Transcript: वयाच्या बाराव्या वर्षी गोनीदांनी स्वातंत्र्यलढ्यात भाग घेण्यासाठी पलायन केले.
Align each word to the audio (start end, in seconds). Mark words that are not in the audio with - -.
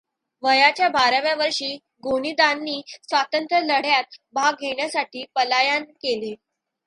वयाच्या 0.43 0.87
बाराव्या 0.89 1.33
वर्षी 1.35 1.75
गोनीदांनी 2.03 2.81
स्वातंत्र्यलढ्यात 2.87 4.17
भाग 4.33 4.53
घेण्यासाठी 4.61 5.23
पलायन 5.35 5.83
केले. 5.83 6.33